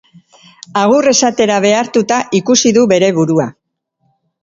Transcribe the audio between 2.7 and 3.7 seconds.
du bere burua.